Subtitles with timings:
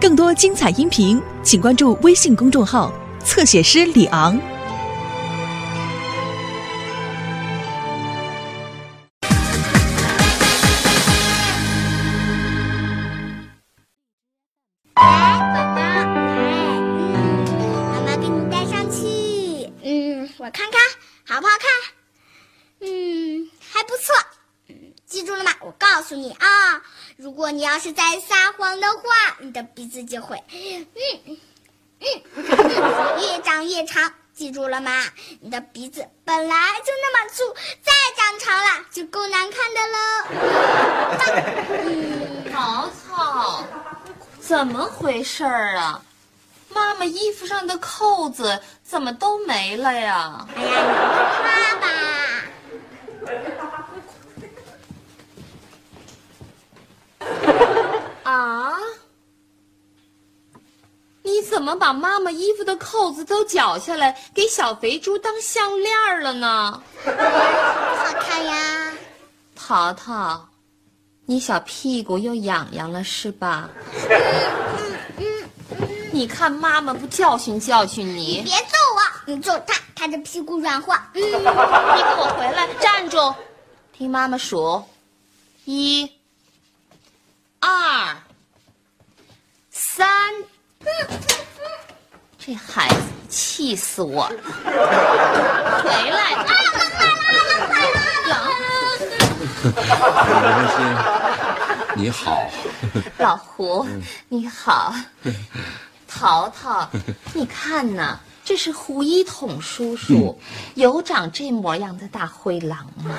[0.00, 2.92] 更多精彩音频，请关注微信公众号
[3.24, 4.38] “侧写师李昂”。
[14.94, 15.12] 来，
[15.52, 17.16] 宝宝，来，
[17.90, 20.80] 妈妈给你戴上去，嗯，我看看
[21.26, 21.68] 好不好看？
[22.82, 24.14] 嗯，还不错，
[25.06, 25.50] 记住了吗？
[25.60, 26.80] 我告诉你啊，
[27.16, 28.37] 如果你要是再撒
[28.68, 29.00] 谎的话，
[29.38, 31.38] 你的鼻子就会，嗯嗯
[32.00, 32.06] 嗯，
[32.36, 35.04] 越长越长，记住了吗？
[35.40, 39.98] 你的鼻子本来就那么粗，再长长了就够难看的喽。
[41.86, 43.64] 嗯，淘淘，
[44.38, 46.02] 怎么回事儿啊？
[46.68, 50.46] 妈妈衣服上的扣子怎么都没了呀？
[50.54, 51.86] 哎呀，你问他吧。
[58.32, 58.74] 啊？
[61.22, 66.82] 你怎么把妈妈衣服的扣子都绞下来，给小肥猪当项链了呢？
[67.04, 68.92] 好看呀！
[69.54, 70.48] 淘淘，
[71.26, 73.68] 你小屁股又痒痒了是吧？
[74.08, 74.08] 嗯
[75.18, 78.40] 嗯嗯你看妈妈不教训教训你？
[78.42, 81.10] 别揍我，你揍他，他的屁股软化。
[81.12, 83.34] 嗯，你给我回来，站住！
[83.92, 84.82] 听妈妈数，
[85.66, 86.10] 一、
[87.60, 88.16] 二、
[89.70, 90.08] 三。
[92.38, 92.96] 这孩子
[93.28, 94.36] 气死我了！
[95.82, 96.34] 回来！
[96.34, 96.46] 啊，
[100.40, 100.78] 刘心，
[101.96, 102.48] 你好。
[103.18, 103.86] 老胡，
[104.28, 104.94] 你好。
[106.06, 106.88] 淘淘，
[107.34, 110.38] 你看呐，这是胡一统叔叔，
[110.74, 113.14] 有长这模样的大灰狼吗？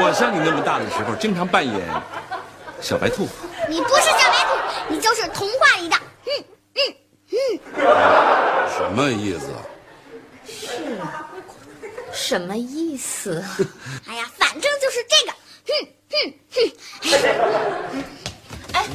[0.00, 1.88] 我像你那么大的时候，经常扮演
[2.80, 3.28] 小白兔。
[3.68, 5.96] 你不是小白兔，你就是童话里的。
[6.26, 6.80] 嗯嗯
[7.30, 7.36] 嗯。
[8.76, 9.46] 什么意思？
[10.46, 11.28] 是啊，
[12.12, 13.44] 什么意思？
[14.06, 15.32] 哎呀，反正就是这个。
[15.66, 15.72] 哼
[16.10, 16.16] 哼
[17.92, 18.04] 哼。
[18.72, 18.86] 哎，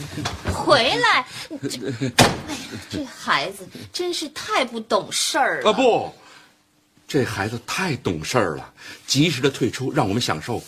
[0.51, 1.25] 回来！
[2.47, 2.57] 哎呀，
[2.89, 5.69] 这孩子真是太不懂事儿了。
[5.69, 6.13] 啊不，
[7.07, 8.73] 这孩子太懂事儿了，
[9.05, 10.61] 及时的退出，让我们享受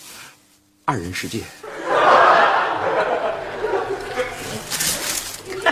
[0.84, 1.40] 二人世界。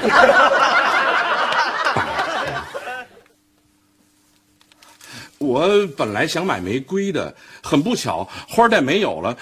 [5.39, 9.37] 我本来想买玫瑰的，很不巧，花店没有了。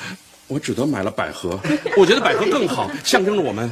[0.49, 1.59] 我只得买了百合，
[1.97, 3.71] 我觉得百合更好， 象征着我们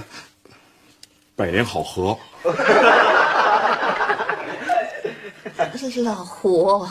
[1.37, 2.17] 百年好合。
[5.79, 6.87] 这是老胡，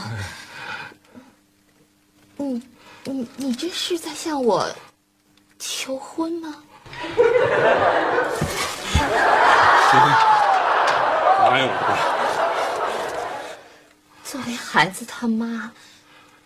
[2.37, 2.61] 你
[3.03, 4.67] 你你这是在向我
[5.57, 6.55] 求婚吗？
[9.89, 9.99] 行，
[11.39, 11.97] 答应我吧。
[14.23, 15.71] 作为孩子他妈。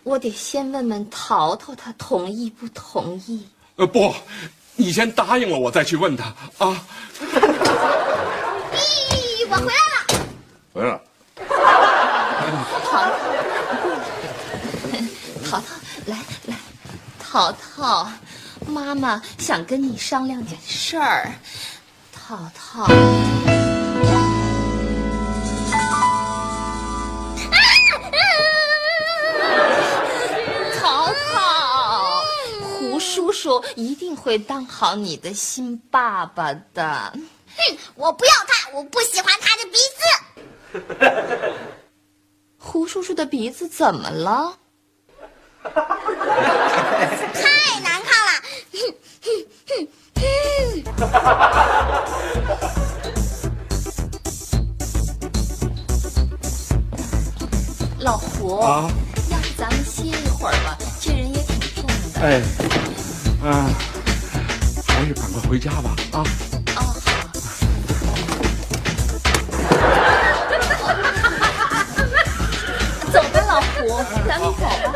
[0.02, 3.48] 我得先问问淘淘，他同意不同意？
[3.76, 4.14] 呃，不，
[4.76, 6.24] 你先答应了，我再去问他
[6.58, 6.78] 啊。
[8.74, 10.04] 咦，我回来了。
[10.74, 11.00] 回来了。
[12.84, 13.08] 淘淘，
[15.42, 15.62] 淘淘，
[16.04, 16.54] 来来，
[17.18, 18.06] 淘淘，
[18.66, 21.32] 妈妈想跟你商量点事儿。
[22.26, 22.86] 淘淘。
[32.98, 37.12] 叔叔一定会当好你的新爸爸的。
[37.56, 40.02] 哼，我不要他，我不喜欢他的鼻子。
[42.58, 44.56] 胡叔叔的鼻子怎么了？
[45.62, 45.72] 太
[47.80, 48.13] 难看。
[58.00, 58.90] 老胡，啊，
[59.30, 62.20] 要是咱们歇一会儿吧，这人也挺重的。
[62.20, 62.42] 哎。
[63.46, 63.50] 嗯，
[64.86, 66.20] 还是赶快回家吧啊！
[66.20, 66.24] 哦，
[66.74, 66.94] 好。
[73.12, 74.86] 走吧，老胡，咱们走吧。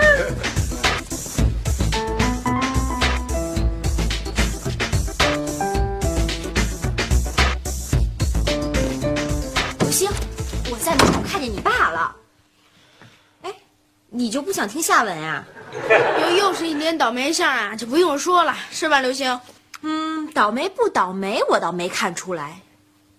[14.11, 15.45] 你就不想听下文啊？
[16.23, 17.77] 又又是一年倒霉相啊！
[17.77, 19.39] 就不用说了，是吧，刘星？
[19.83, 22.61] 嗯，倒霉不倒霉，我倒没看出来，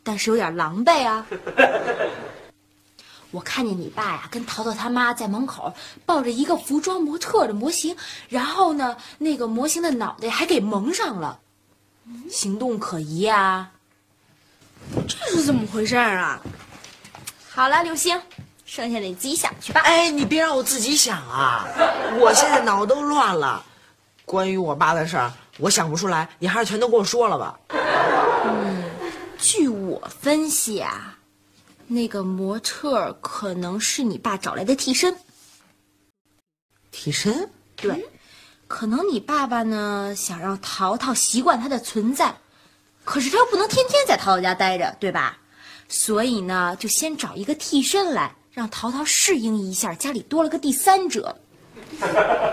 [0.04, 1.26] 但是有点狼狈啊。
[3.32, 5.72] 我看见你爸呀，跟淘淘他妈在门口
[6.06, 7.96] 抱着一个服装模特的模型，
[8.28, 11.40] 然后呢，那个模型的脑袋还给蒙上了，
[12.32, 13.70] 行动可疑啊。
[15.08, 16.42] 这是怎么回事啊？
[17.52, 18.20] 好了，刘星，
[18.72, 19.82] 剩下的你自己想去吧。
[19.82, 21.68] 哎，你别让我自己想啊！
[22.20, 23.66] 我现在脑都乱了。
[24.26, 27.60] 关于我爸的事儿，我想不出来，你还是全都跟我说了吧。
[28.46, 28.84] 嗯
[29.40, 31.18] 据我分析啊，
[31.88, 35.16] 那个模特可能是你爸找来的替身。
[36.92, 37.50] 替身？
[37.76, 38.08] 对，
[38.68, 42.36] 可能你爸爸呢想让淘淘习惯他的存在，
[43.04, 45.40] 可是他又不能天天在淘淘家待着，对吧？
[45.88, 51.34] 所以呢，就先找一个替身来，让淘淘适应一下家里多了个第三者。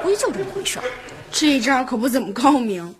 [0.05, 0.85] 估计就这么回事儿。
[1.33, 2.95] 这招可不怎么高明。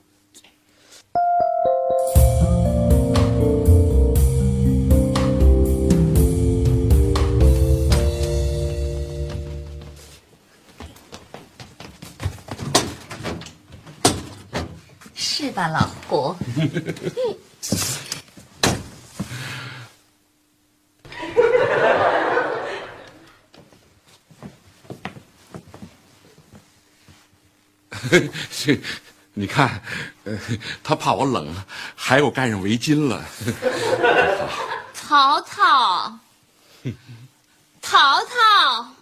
[15.15, 16.35] 是吧，老胡？
[29.39, 29.83] 你看，
[30.25, 30.35] 呃，
[30.83, 31.55] 他怕我冷，
[31.95, 33.23] 还给我盖上围巾了。
[34.95, 36.19] 淘淘，
[37.83, 38.95] 淘淘，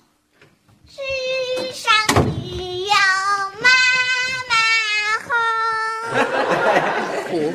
[0.88, 0.96] 世
[1.72, 2.14] 上只
[2.84, 2.92] 有
[3.60, 3.68] 妈
[4.50, 4.52] 妈
[5.24, 5.26] 好。
[7.28, 7.54] 胡，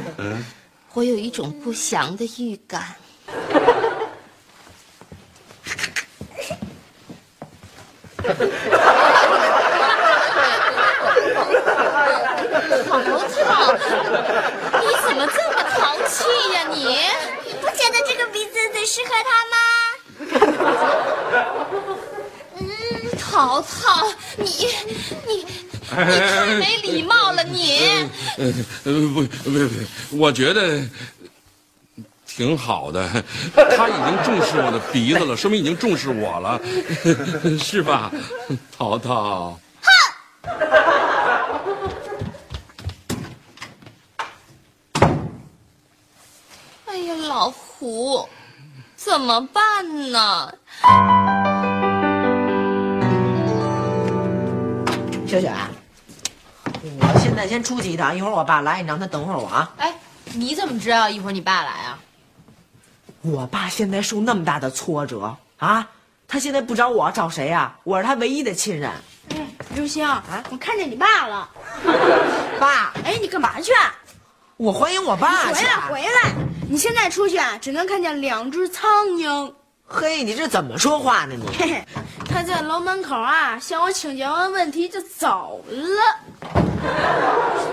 [0.93, 2.95] 我有一种不祥的预感。
[12.83, 13.03] 淘淘，
[14.81, 16.13] 你怎么这么淘气
[16.53, 16.77] 呀你？
[17.45, 19.55] 你不觉得这个鼻子最适合他吗？
[23.19, 24.07] 淘淘，
[24.37, 25.45] 你你你
[25.89, 27.79] 太没礼貌了你！
[28.37, 28.53] 呃，
[28.85, 30.81] 呃不不不，我觉得
[32.25, 33.07] 挺好的。
[33.77, 36.59] 他已经重视我的鼻子了，说明已经重视我了，
[37.63, 38.11] 是吧，
[38.77, 39.59] 淘淘？
[46.85, 48.27] 哎呀，老胡，
[48.95, 50.51] 怎么办呢？
[55.27, 55.53] 小雪，
[56.99, 59.71] 我现在先出去一趟，一会儿我爸来，你让他等会儿我啊。
[59.77, 59.93] 哎，
[60.33, 61.99] 你怎么知道一会儿你爸来啊？
[63.21, 65.87] 我爸现在受那么大的挫折啊，
[66.27, 68.89] 他现在不找我找谁呀、我是他唯一的亲人。
[69.35, 69.45] 哎，
[69.75, 71.47] 刘星啊，我看见你爸了。
[72.59, 73.93] 爸，哎，你干嘛去啊？
[74.57, 75.53] 我欢迎我爸去。
[75.53, 76.33] 回来，回来！
[76.71, 79.51] 你现在出去啊，只能看见两只苍蝇。
[79.87, 81.47] 嘿，你这怎么说话呢你？
[81.57, 81.83] 嘿嘿，
[82.23, 85.99] 他在楼门口啊，向我请教完问题就走了。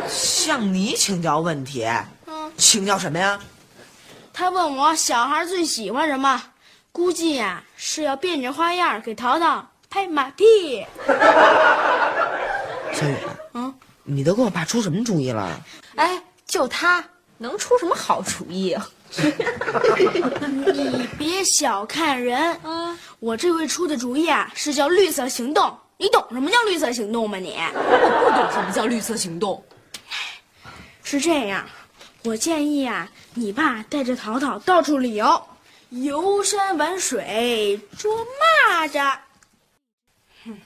[0.08, 1.87] 向你请教问题，
[2.25, 3.38] 嗯，请教什么呀？
[4.32, 6.43] 他问我小孩最喜欢什么，
[6.90, 10.87] 估计呀、是要变着花样给淘淘拍马屁。
[12.94, 13.14] 小雨，
[13.52, 15.60] 嗯，你都给我爸出什么主意了？
[15.96, 17.04] 哎，就他
[17.38, 18.88] 能出什么好主意啊？
[20.72, 25.76] 你别小看人，啊，我这回出的主意啊，是叫绿色行动。
[25.98, 27.38] 你懂什么叫绿色行动吗？
[27.38, 29.64] 你我不懂什么叫绿色行动。
[31.02, 31.66] 是这样，
[32.24, 35.42] 我建议啊，你爸带着淘淘到处旅游，
[35.90, 38.12] 游山玩水，捉
[38.69, 39.16] 蚂蚱。
[40.44, 40.58] 哼，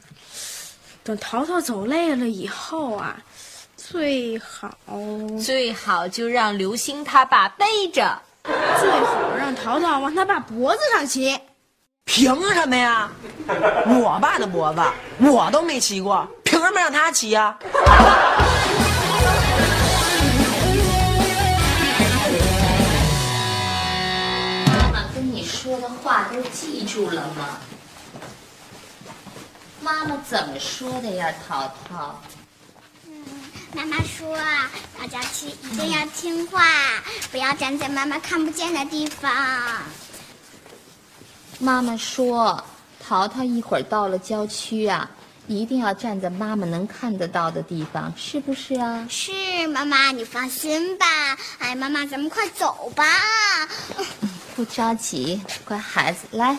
[1.04, 3.22] 等淘淘走累了以后啊，
[3.90, 4.70] 最好
[5.42, 8.16] 最好就让刘星他爸背着。
[8.44, 11.36] 最好让淘淘往他爸脖子上骑。
[12.04, 13.10] 凭什么呀？
[13.48, 14.80] 我爸的脖子
[15.18, 17.58] 我都没骑过，凭什么让他骑呀？
[24.66, 27.58] 妈妈跟你说的话都记住了吗？
[29.80, 32.20] 妈妈怎么说的呀，淘淘？
[33.72, 36.64] 妈妈说啊，大家去一定要听话，
[37.30, 39.32] 不要站在妈妈看不见的地方。
[41.58, 42.62] 妈妈说，
[42.98, 45.08] 淘淘一会儿到了郊区啊，
[45.46, 49.06] 一定要站在妈妈能看得到的地方，是不是啊？
[49.08, 51.06] 是妈妈，你放心吧。
[51.58, 53.04] 哎，妈妈，咱们快走吧。
[54.56, 56.58] 不着急，乖孩子，来，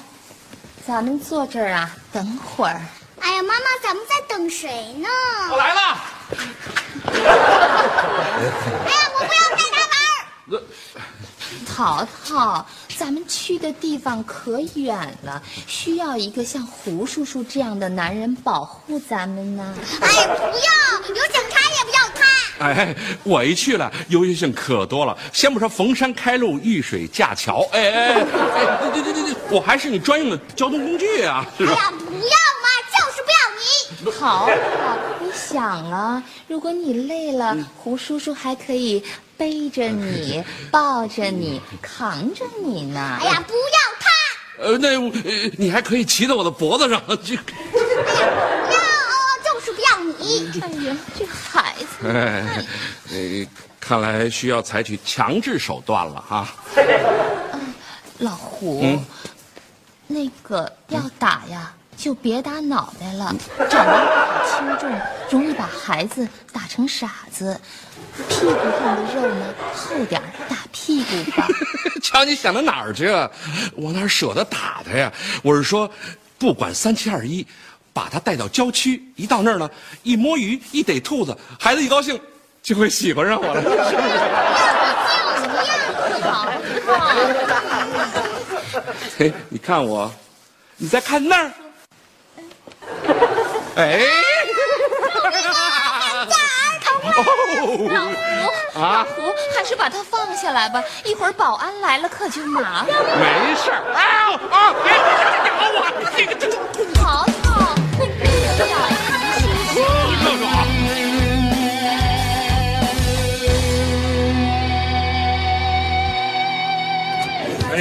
[0.87, 2.81] 咱们坐这儿啊，等会儿。
[3.19, 5.07] 哎呀，妈妈，咱们在等谁呢？
[5.51, 6.01] 我来了。
[7.13, 10.63] 哎呀，我不要带他玩儿。
[11.67, 12.65] 淘淘，
[12.97, 19.75] 咱们去的地方可远了，需要一个像胡叔叔这样的男人保护咱们呢。
[20.01, 22.21] 哎，不要，有警察也不要他。
[22.59, 25.17] 哎，我一去了，优越性可多了。
[25.33, 28.23] 先不说逢山开路，遇水架桥，哎哎哎，
[28.81, 31.43] 对对对对对，我还是你专用的交通工具啊？
[31.59, 33.65] 哎呀，不要嘛，就是不要你。
[34.05, 34.51] 淘淘，你
[35.51, 39.03] 想啊，如果你累了，胡叔叔还可以
[39.37, 43.17] 背着你、 抱着你、扛着你呢。
[43.19, 43.59] 哎呀，不要
[43.99, 44.09] 他！
[44.63, 47.35] 呃，那呃，你还可以骑在我的脖子上去。
[47.37, 48.25] 不要，
[49.43, 50.61] 就是不要你。
[50.61, 52.63] 哎呀，这孩子，哎，
[53.11, 53.47] 呃，
[53.79, 56.47] 看来需要采取强制手段了哈。
[58.19, 59.03] 老胡，嗯
[60.05, 63.31] 那个要打呀，就别打脑袋了，
[63.69, 64.89] 掌握好轻重，
[65.29, 67.55] 容易把孩子打成傻子。
[68.27, 71.47] 屁股上的肉呢，厚点儿打屁股吧。
[72.01, 73.29] 瞧你想到哪儿去啊？
[73.75, 75.13] 我哪舍得打他呀？
[75.43, 75.87] 我是说，
[76.39, 77.45] 不管三七二十一，
[77.93, 79.69] 把他带到郊区，一到那儿呢，
[80.01, 82.19] 一摸鱼，一逮兔子，孩子一高兴，
[82.63, 83.61] 就会喜欢上我了。
[89.19, 90.11] 嘿，你看我，
[90.77, 91.51] 你再看那儿，
[93.75, 94.01] 哎，
[96.29, 97.13] 大儿童老
[97.65, 103.15] 胡，老胡，还是把它放下来吧，一会儿保安来了可就麻烦了。
[103.17, 103.81] 没事儿。
[103.95, 104.73] 哎呦啊！
[104.83, 104.91] 别
[105.47, 105.79] 咬我！
[106.17, 108.03] 这个这这，淘淘，不
[108.67, 108.75] 要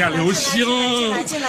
[0.01, 0.67] 呀，刘星，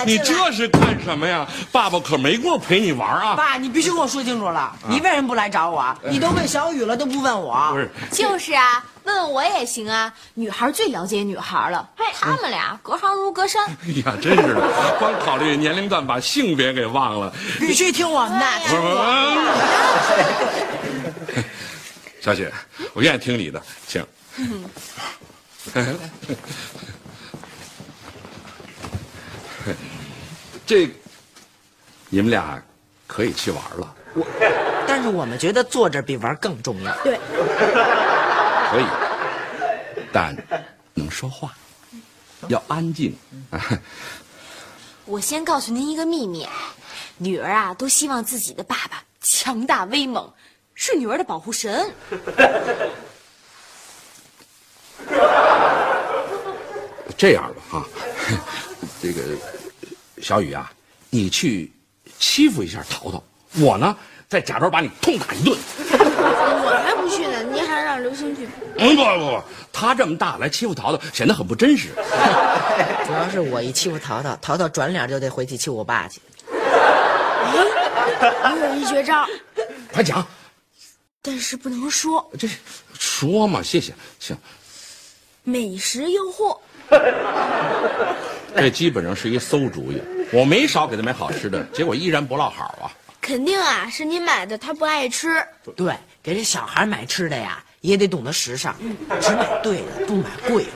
[0.06, 1.48] 你这是干什么呀？
[1.72, 3.34] 爸爸可没工夫陪你玩啊！
[3.36, 5.96] 爸，你必须跟我说清楚了，你为什么不来找我？
[6.04, 7.70] 你都问小雨了，都不问我。
[7.72, 10.14] 不是，就是啊，问问我也行啊。
[10.34, 11.90] 女孩最了解女孩了，
[12.20, 13.66] 他们俩隔行如隔山。
[13.66, 17.34] 哎呀，真是的，光考虑年龄段，把性别给忘了。
[17.60, 18.46] 必须听我们的。
[18.68, 18.88] 不是不
[21.34, 21.44] 是，
[22.22, 22.52] 小雪，
[22.94, 24.06] 我愿意听你的，请。
[30.72, 30.90] 这，
[32.08, 32.64] 你们俩
[33.06, 34.26] 可以去玩了，我
[34.88, 36.96] 但是我们觉得坐着比玩更重要。
[37.04, 37.20] 对，
[38.72, 38.86] 可以，
[40.14, 40.34] 但
[40.94, 41.54] 能说话，
[42.48, 43.14] 要安静。
[45.04, 46.48] 我先告诉您一个秘密，
[47.18, 50.32] 女儿啊都希望自己的爸爸强大威猛，
[50.74, 51.94] 是女儿的保护神。
[57.18, 57.86] 这样吧，哈，
[59.02, 59.22] 这个
[60.22, 60.72] 小雨啊，
[61.10, 61.72] 你去
[62.20, 63.24] 欺负一下淘淘，
[63.60, 63.96] 我呢
[64.30, 65.58] 再假装把你痛打一顿。
[66.64, 67.42] 我才不去呢！
[67.52, 68.48] 您还让刘星去？
[68.78, 71.90] 嗯，不不不，他这么大来欺负淘淘，显得很不真实。
[73.06, 76.22] 主要是我一欺负淘淘，淘淘转脸就得回去欺负我爸去。
[78.44, 79.28] 我有一绝招，
[79.92, 80.26] 快讲，
[81.22, 82.32] 但是不能说。
[82.40, 82.48] 这
[82.98, 84.38] 说嘛，谢谢，行，
[85.44, 86.58] 美食诱惑，
[88.56, 90.02] 这基本上是一馊主意。
[90.32, 92.92] 我没少给他买好吃的，结果依然不落好啊。
[93.22, 95.44] 肯定啊是你买的，他不爱吃。
[95.76, 95.94] 对，
[96.24, 98.76] 给这小孩买吃的呀，也得懂得时尚，
[99.20, 100.72] 只买对的，不买贵的，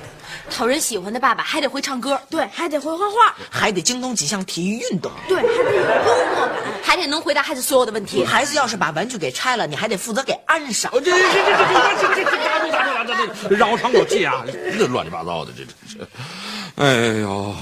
[0.52, 5.12] 讨人喜欢的爸爸还得会唱歌，对，还得会画画，还得精通几项体育运动。
[5.28, 6.56] 对，还得有幽默感。
[6.84, 8.24] 还得能回答孩子所有的问题。
[8.24, 10.92] 孩子要是把玩具给拆了，你还得负责给安上。
[10.92, 14.46] 这这这这这这这这打住打住打住打住，让我喘口气啊！
[14.78, 16.08] 这乱七八糟的，这这这，
[16.84, 17.56] 哎呦，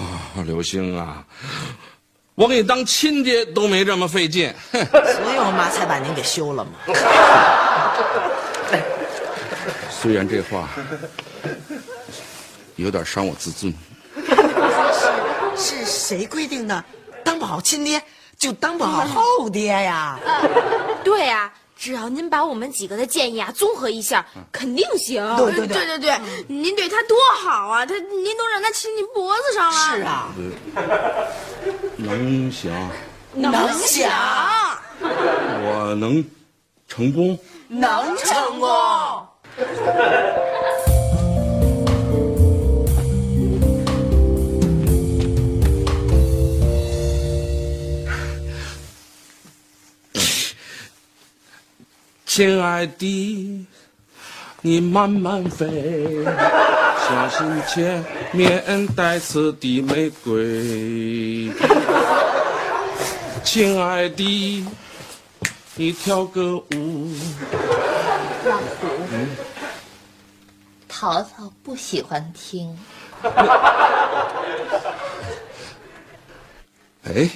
[0.43, 1.23] 刘星啊，
[2.35, 4.51] 我给你当亲爹都没这么费劲。
[4.71, 6.71] 哼 所以我妈才把您给休了嘛。
[9.89, 10.67] 虽然这话
[12.75, 13.73] 有点伤我自尊，
[15.55, 16.83] 是谁规定的？
[17.23, 18.01] 当不好亲爹
[18.37, 20.19] 就当不好后爹呀！
[21.05, 25.23] 对呀、只要您把我们几个的建议啊综合一下，肯定行。
[25.35, 27.85] 对对对对对，您对他多好啊！
[27.85, 29.73] 他您都让他亲您脖子上了。
[29.97, 30.27] 是啊，
[31.97, 32.71] 能行，
[33.33, 34.09] 能行，
[35.01, 36.23] 我能
[36.87, 37.37] 成功。
[37.67, 38.69] 能成功。
[52.35, 53.67] 亲爱的，
[54.61, 56.25] 你慢慢飞，
[57.07, 61.51] 小心前面带刺的玫瑰。
[63.43, 64.65] 亲爱的，
[65.75, 67.13] 你跳个舞。
[68.45, 68.87] 老胡，
[70.87, 72.75] 淘淘不喜欢听。
[77.03, 77.29] 哎，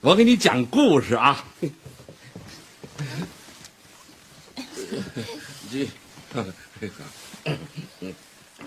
[0.00, 1.44] 我给你讲故事啊。
[5.70, 5.88] 这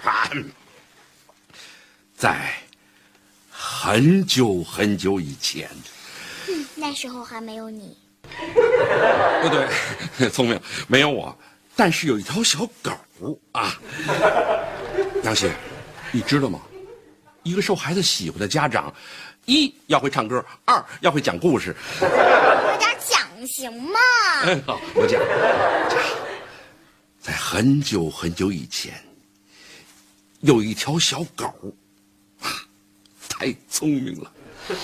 [0.02, 0.30] 啊，
[2.16, 2.54] 在
[3.50, 5.70] 很久很久以前，
[6.48, 7.98] 嗯，那时候还没有你。
[9.42, 11.38] 不对，聪明，没有我，
[11.76, 12.92] 但是有一条小狗
[13.52, 13.78] 啊。
[15.24, 15.50] 杨希，
[16.12, 16.62] 你知道吗？
[17.44, 18.94] 一个受孩子喜欢的家长，
[19.46, 21.76] 一要会唱歌，二要会讲故事。
[22.00, 24.00] 快点讲行吗？
[24.46, 25.20] 嗯，好，我讲。
[25.90, 26.00] 讲，
[27.22, 28.94] 在很久很久以前，
[30.40, 31.46] 有一条小狗，
[32.42, 32.50] 啊，
[33.30, 34.32] 太聪明了。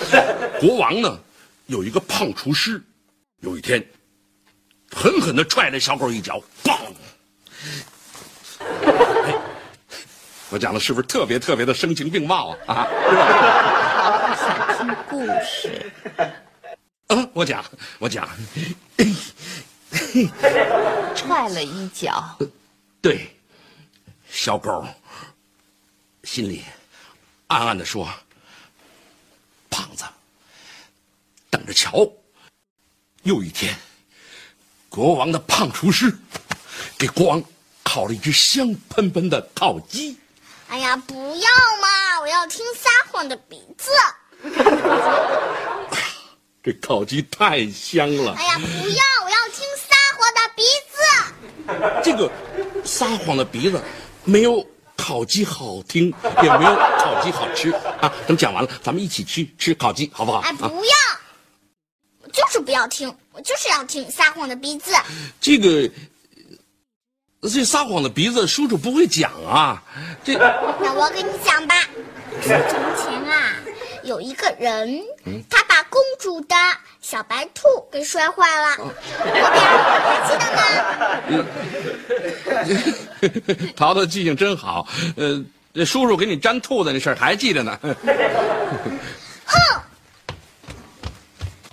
[0.61, 1.19] 国王呢，
[1.65, 2.79] 有一个胖厨师，
[3.39, 3.83] 有一天，
[4.91, 6.77] 狠狠的踹了小狗一脚，砰！
[8.61, 9.33] 哎
[10.49, 12.87] 我讲的是不是特别特别的声情并茂啊？
[13.07, 14.35] 啊？
[14.35, 15.91] 想听 故事，
[17.07, 17.65] 啊，我讲，
[17.99, 18.29] 我讲，
[21.15, 22.37] 踹了一脚，
[23.01, 23.35] 对，
[24.29, 24.85] 小狗
[26.23, 26.63] 心里
[27.47, 28.07] 暗暗的说
[29.69, 30.03] ：“胖子，
[31.49, 32.07] 等着瞧，
[33.23, 33.75] 又一天，
[34.89, 36.15] 国王的胖厨师
[36.97, 37.43] 给国王
[37.83, 40.17] 烤了一只香喷喷的烤鸡。
[40.69, 41.49] 哎呀，不要
[41.81, 42.19] 嘛！
[42.21, 43.91] 我要听撒谎的鼻子。
[46.61, 49.03] 这烤鸡太香了哎，呀，不要！
[52.03, 52.31] 这个
[52.83, 53.81] 撒谎的鼻子
[54.23, 57.71] 没有烤鸡好听，也没有烤鸡好吃
[58.01, 58.11] 啊！
[58.25, 60.39] 等讲完了，咱们一起去吃烤鸡，好不好？
[60.39, 61.19] 哎，不啊，要！
[62.23, 64.91] 我就是不要听，我就是要听撒谎的鼻子。
[65.39, 65.89] 这个
[67.43, 69.83] 这撒谎的鼻子，叔叔不会讲啊。
[70.23, 71.75] 这那我给你讲吧。
[72.41, 73.53] 从前啊，
[74.07, 75.03] 有一个人，
[75.49, 76.55] 他把公主的
[77.01, 78.77] 小白兔给摔坏了。
[78.77, 78.85] 后
[79.29, 79.43] 边
[80.01, 80.45] 还记得
[83.51, 83.67] 吗？
[83.75, 84.87] 淘淘记性真好，
[85.17, 87.77] 呃，这叔叔给你粘兔子那事儿还记得呢。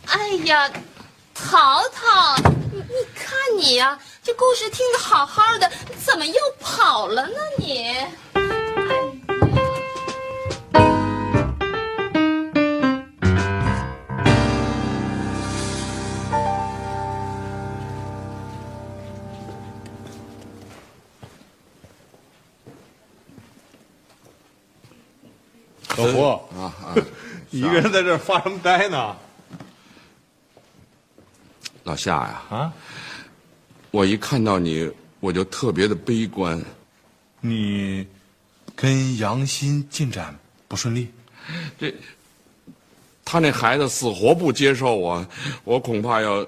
[0.07, 0.68] 哎呀，
[1.35, 2.37] 淘淘，
[2.73, 5.70] 你你看你呀、这故事听得好好的，
[6.05, 7.94] 怎么又跑了呢你？
[26.07, 26.95] 老胡，啊啊，
[27.51, 29.17] 你 一个人在这发什么呆呢？
[31.85, 32.73] 老夏呀，啊，
[33.90, 34.90] 我一看到你，
[35.21, 36.61] 我就特别的悲观。
[37.40, 38.07] 你
[38.75, 40.35] 跟杨欣进展
[40.67, 41.09] 不顺利？
[41.79, 41.95] 这
[43.25, 45.27] 他那孩子死活不接受我，
[45.64, 46.47] 我恐怕要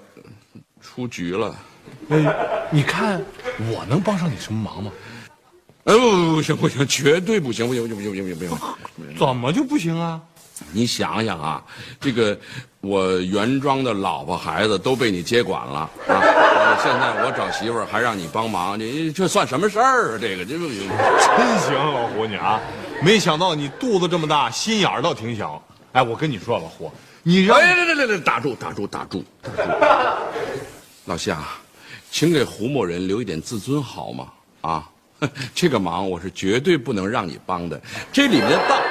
[0.81, 1.55] 出局了。
[2.09, 3.23] 哎，你看
[3.71, 4.90] 我能帮上你什么忙吗？
[5.87, 9.16] 哎不不不行不行，绝对不行不行不行不行不行不行！
[9.16, 10.20] 怎么就不行啊？
[10.72, 11.62] 你想想啊，
[12.01, 12.37] 这个
[12.81, 15.90] 我原装的老婆孩子都被你接管了啊！
[16.09, 20.18] 呃现在我找媳妇儿还让你帮忙，你这算什么事儿啊？
[20.20, 22.61] 这个这个真行，老胡你啊！
[23.01, 25.62] 没想到你肚子这么大，心眼儿倒挺小。
[25.92, 26.90] 哎，我跟你说，老胡，
[27.22, 30.16] 你让哎，来来来来，打住打住打住打住！
[31.07, 31.38] 老夏，
[32.11, 34.27] 请给胡某人留一点自尊好吗？
[34.62, 34.88] 啊，
[35.55, 37.81] 这个忙我是绝对不能让你帮的，
[38.12, 38.83] 这里面的道。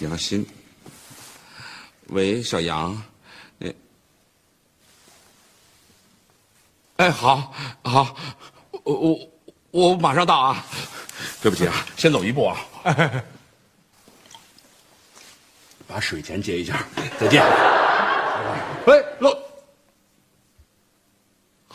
[0.00, 0.44] 杨鑫，
[2.08, 3.02] 喂，小杨，
[3.58, 3.74] 你，
[6.96, 8.16] 哎，好，好，
[8.82, 9.18] 我我
[9.70, 10.64] 我马上到啊！
[11.40, 12.56] 对不起啊， 先走一步啊！
[15.86, 16.84] 把水钱结一下，
[17.18, 17.42] 再见。
[17.42, 19.30] 哎，老，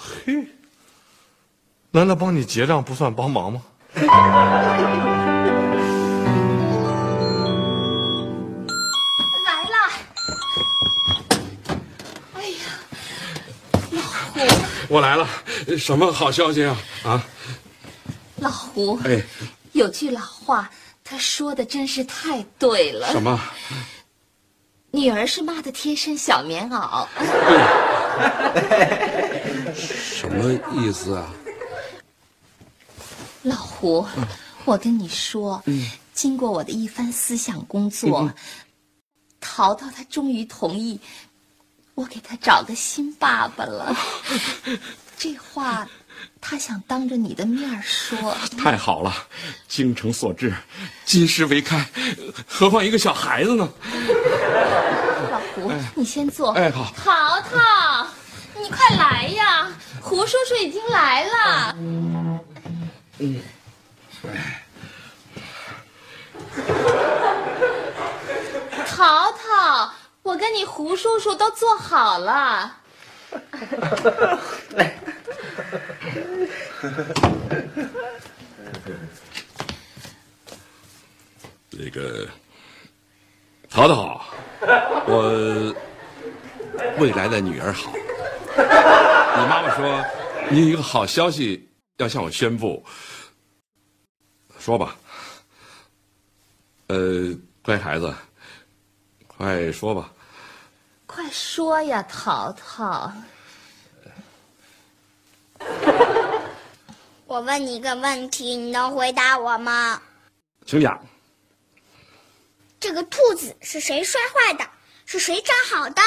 [0.10, 0.48] 嘿，
[1.92, 3.62] 难道帮你结账不算帮忙吗？
[9.46, 9.76] 来了！
[12.34, 12.58] 哎呀，
[13.92, 14.40] 老胡
[14.88, 15.28] 我来了，
[15.78, 16.76] 什么好消息啊？
[17.04, 17.24] 啊，
[18.38, 19.22] 老胡，哎，
[19.74, 20.68] 有句老话，
[21.04, 23.12] 他说的真是太对了。
[23.12, 23.40] 什么？
[24.92, 27.06] 女儿是妈的贴身小棉袄。
[29.76, 31.34] 什么意思啊，
[33.44, 34.06] 老胡？
[34.66, 35.64] 我跟你说，
[36.14, 38.32] 经过我的一番思想工作，
[39.40, 41.00] 淘淘他终于同意
[41.96, 43.96] 我给他找个新爸爸了。
[45.18, 45.88] 这话
[46.40, 48.36] 他想当着你的面说。
[48.58, 49.14] 太好了，
[49.68, 50.54] 精诚所至，
[51.06, 51.84] 金石为开，
[52.48, 53.68] 何况一个小孩子呢？
[55.32, 56.52] 老胡，你先坐。
[56.52, 56.94] 哎，好。
[57.04, 57.58] 淘淘。
[58.62, 59.72] 你快来呀！
[60.02, 61.76] 胡叔叔已经来了。
[61.78, 63.42] 嗯，
[68.88, 69.94] 淘淘，
[70.24, 72.76] 我跟你胡叔叔都做好了。
[81.72, 82.28] 那个，
[83.70, 84.22] 淘淘，
[85.06, 85.74] 我
[86.98, 87.94] 未来的女儿好。
[89.40, 90.06] 你妈妈说
[90.50, 92.84] 你有一个好消息要向我宣布
[94.60, 94.96] 说吧。
[96.88, 98.14] 呃乖孩子
[99.28, 100.12] 快说吧。
[101.06, 103.12] 快说呀淘淘。
[107.26, 110.02] 我问你一个问题你能回答我吗？
[110.66, 111.00] 请讲
[112.80, 114.66] 这个兔子是谁摔坏的？
[115.06, 116.02] 是谁扎好的？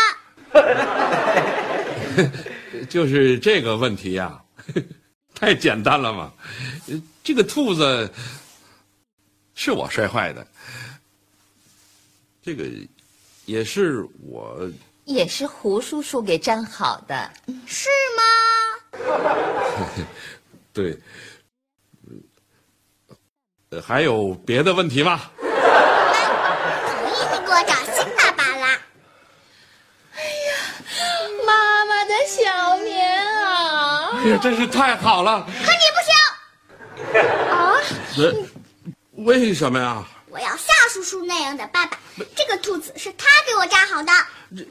[2.88, 4.42] 就是这个问题呀，
[5.34, 6.32] 太简单了嘛。
[7.22, 8.10] 这个兔子
[9.54, 10.46] 是我摔坏的，
[12.42, 12.64] 这个
[13.46, 14.68] 也是我，
[15.04, 17.30] 也是胡叔叔给粘好的，
[17.66, 18.22] 是吗？
[20.72, 20.98] 对。
[23.82, 25.30] 还有别的问题吗？
[25.40, 27.72] 同意你给我找。
[32.26, 34.18] 小棉袄。
[34.18, 35.44] 哎呀，真是太好了！
[35.46, 37.20] 可你不行。
[37.50, 37.74] 啊？
[39.12, 40.02] 为什么呀？
[40.28, 41.98] 我要夏叔叔那样的爸爸。
[42.34, 44.12] 这个兔子是他给我扎好的。
[44.56, 44.64] 这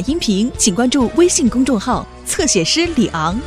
[0.00, 3.38] 音频请关注微信公众号侧写师李昂。